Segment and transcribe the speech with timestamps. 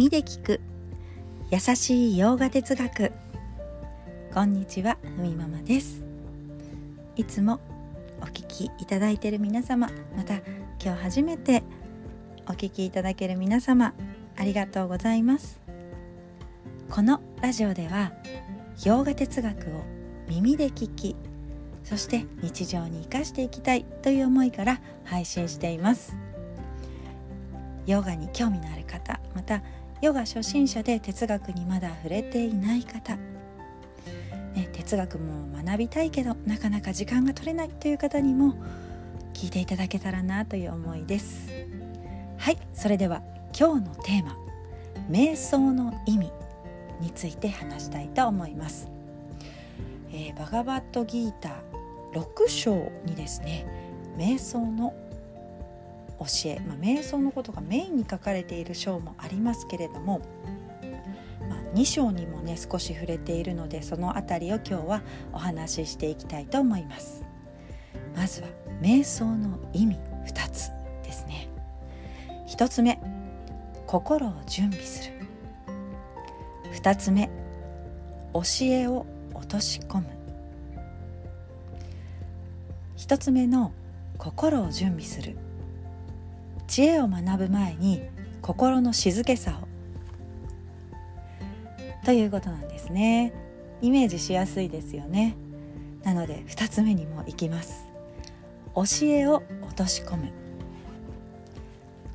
[0.00, 0.60] 耳で聞く。
[1.50, 3.12] 優しい洋画哲学。
[4.32, 6.02] こんにちはふみママです。
[7.16, 7.60] いつも
[8.22, 10.36] お聞きいただいている皆様また
[10.82, 11.62] 今日初めて
[12.46, 13.92] お聞きいただける皆様
[14.38, 15.60] ありがとうございます。
[16.88, 18.14] このラジオでは
[18.82, 19.84] 洋画哲学を
[20.30, 21.14] 耳で聞き
[21.84, 26.16] そして日常に生かしていきたいという思いから配信しています。
[27.86, 29.62] ヨガに興味のある方また
[30.00, 33.16] ヨガ初心者で哲学にまだ触れていない方、
[34.54, 38.54] ね、哲学も学びたいけどなかなか時間が取れないという方にも
[39.34, 41.50] 聞いていただけたらなという思いです。
[42.40, 43.20] はいそれでは
[43.58, 44.34] 今日のテーマ
[45.10, 46.32] 瞑想の意味
[47.00, 48.88] について話したいと思います、
[50.10, 53.66] えー、バガバットギーター6章にですね
[54.16, 54.94] 瞑想の
[56.20, 60.20] 教え、まあ、瞑想のことがメインに書かれている章もありますけれども、
[61.48, 67.24] まあ、2章にもね少し触れているのでその辺りを今日はお話ししていきたいと思います。
[68.14, 68.48] まずは
[68.82, 70.70] 瞑想の意味2つ
[71.02, 71.48] ですね。
[72.48, 73.00] 1つ目
[73.86, 75.14] 心を準備する。
[76.74, 77.30] 2つ目
[78.34, 80.04] 教えを落とし込む。
[82.98, 83.72] 1つ目の
[84.18, 85.36] 心を準備する。
[86.70, 88.00] 知恵を学ぶ前に
[88.42, 89.66] 心の静けさを。
[92.06, 93.32] ということなんですね。
[93.82, 95.34] イメージしやすいですよね。
[96.04, 97.88] なので2つ目にもいきます。
[98.76, 100.30] 教えを落とし込む。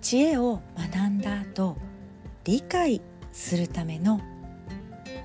[0.00, 1.76] 知恵を学んだ後
[2.44, 4.18] 理解するための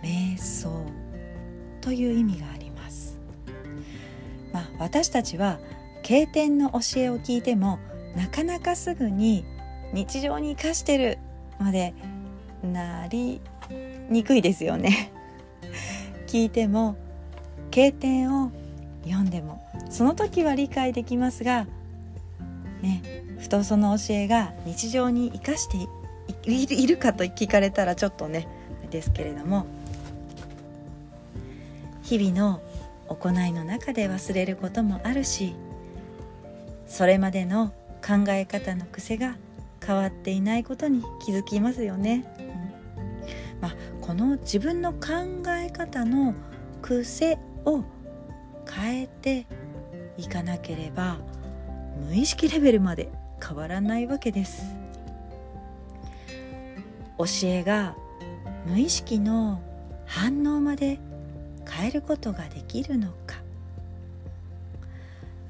[0.04, 0.70] 瞑想
[1.80, 3.18] という意味があります。
[4.52, 5.60] まあ私たちは
[6.02, 7.80] 経典の教えを聞いても
[8.16, 9.46] なかなかすぐに
[9.94, 11.18] 日常に生かしてる
[11.60, 11.94] まで
[12.64, 13.42] なり
[14.10, 15.12] にくいですよね。
[16.28, 16.96] 聞いても
[17.72, 18.52] 経典を
[19.04, 21.68] 読んでもその時は理解できますが
[22.82, 23.02] ね
[23.40, 25.78] ふとその教えが日常に生かして
[26.50, 28.48] いるかと聞かれたらちょっとね
[28.90, 29.66] ですけれども
[32.02, 32.62] 日々の
[33.08, 35.56] 行いの中で忘れることもあるし
[36.88, 37.74] それまでの
[38.06, 39.38] 考え方の癖が
[39.86, 42.26] 変わっていないことに気づきますよね。
[42.40, 42.54] うん
[43.62, 45.00] まあ、この自分の考
[45.48, 46.34] え方の
[46.82, 47.84] 癖を
[48.70, 49.48] 変えて
[50.18, 51.18] いかなければ
[52.06, 53.10] 無意識レベルまで
[53.42, 54.64] 変わらないわけです。
[57.18, 57.96] 教えが
[58.66, 59.62] 無意識の
[60.06, 61.00] 反応まで
[61.70, 63.42] 変えることができるのか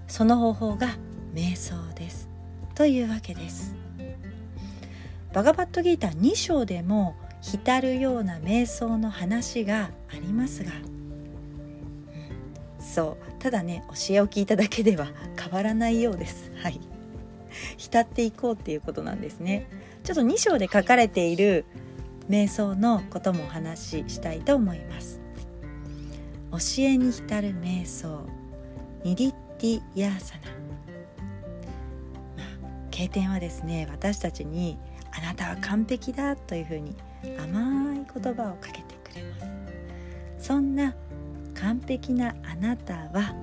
[0.08, 0.90] その方法が
[1.34, 2.33] 瞑想です
[2.76, 3.76] というわけです。
[5.32, 10.72] バガバットギーター2章でも浸るような瞑想の話がありますが、
[12.80, 13.42] うん、そう。
[13.42, 15.08] ただね教えを聞いただけでは
[15.38, 16.52] 変わらないようです。
[16.56, 16.80] はい。
[17.78, 19.68] 浸っていこうっていうことなんですね。
[20.04, 21.66] ちょっと2章で書かれている
[22.30, 25.20] 瞑想のこともお話ししたいと思います。
[26.52, 28.28] 教えに浸る瞑想。
[29.04, 30.63] ニリッティヤーサナ。
[32.94, 34.78] 経典はですね私たちに
[35.18, 36.96] あなたは完璧だというふうに
[37.40, 39.40] 甘い言葉をかけてくれま
[40.38, 40.48] す。
[40.48, 40.94] そんな
[41.56, 43.34] 完璧なあなたは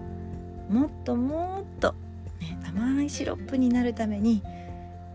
[0.69, 1.97] もっともっと、
[2.41, 4.41] ね、甘いシロップになるために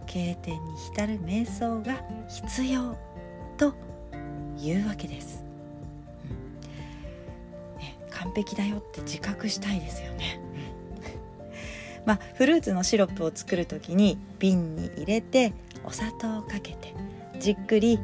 [0.05, 2.97] 経典に浸る瞑想が必要
[3.55, 3.73] と
[4.59, 5.45] いうわけです、
[6.25, 7.79] うん。
[7.79, 10.44] ね、完璧だよって自覚したいですよね。
[12.05, 16.93] まあ、フルーツのシロップを作る時に瓶に入れてお砂糖をかけて
[17.39, 17.99] じっくり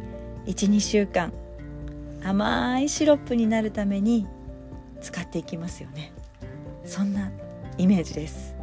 [0.46, 1.32] 12週間
[2.24, 4.28] 甘いシロップになるために
[5.02, 6.14] 使っていきますよね。
[6.86, 7.32] そんな
[7.78, 8.56] イメージです。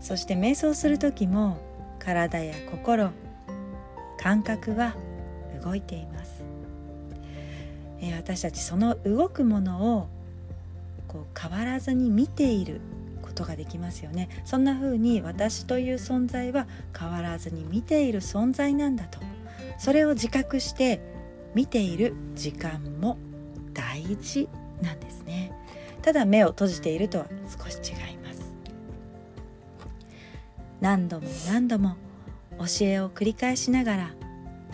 [0.00, 1.58] そして瞑想する時も
[1.98, 3.10] 体や心
[4.18, 4.94] 感覚は
[5.62, 6.44] 動いています、
[8.00, 10.08] え私たちその動くものを
[11.08, 12.82] こう変わらずに見ている
[13.34, 14.28] ことができますよね。
[14.44, 19.18] そんな風に私という存在は変わらずに見ている存在なんだと。
[19.76, 21.00] それを自覚して
[21.54, 23.18] 見ている時間も
[23.74, 24.48] 大事
[24.80, 25.52] なんですね。
[26.00, 28.52] ただ目を閉じているとは少し違います。
[30.80, 31.96] 何度も何度も
[32.58, 34.14] 教えを繰り返しながら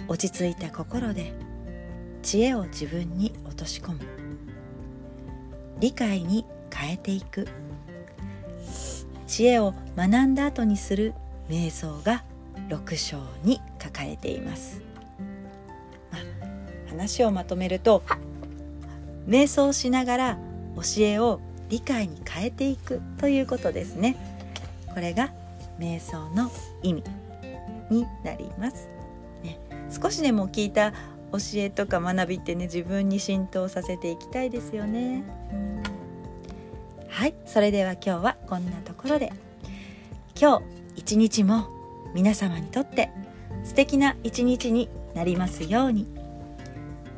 [0.07, 1.33] 落ち着いた心で
[2.23, 3.99] 知恵を自分に落とし込む。
[5.81, 7.49] 理解に変えていく。
[9.31, 11.15] 知恵を学んだ後にする
[11.49, 12.25] 瞑想が
[12.69, 14.83] 6章に書かれています。
[16.89, 18.03] 話をまとめると
[19.29, 20.39] 瞑想しながら
[20.75, 24.17] 教えを理解に変えていくということですね。
[24.93, 25.33] これが
[25.79, 26.51] 瞑想の
[26.83, 27.05] 意味
[27.89, 28.89] になります、
[29.45, 29.61] ね、
[29.91, 30.91] 少しでも聞いた
[31.31, 35.23] 教えとか学びってね自分に浸透させていきたいですよね、
[35.53, 35.80] うん、
[37.21, 39.31] はいそれでは今日はこんなところで。
[40.41, 40.65] 今日
[40.97, 41.69] 一日も
[42.15, 43.11] 皆様にとって
[43.63, 46.07] 素敵な一日になりますように。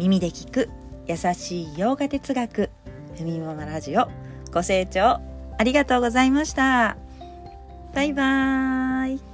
[0.00, 0.68] 耳で聞く
[1.06, 2.70] 優しい洋画哲学
[3.16, 4.08] ふみものラジオ
[4.52, 5.20] ご清聴
[5.56, 6.96] ありがとうございました。
[7.94, 9.31] バイバーイ。